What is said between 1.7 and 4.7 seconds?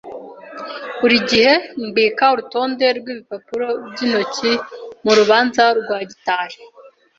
mbika urutonde rwibipapuro byintoki